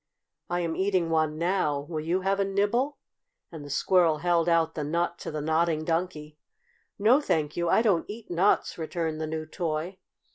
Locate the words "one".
1.11-1.37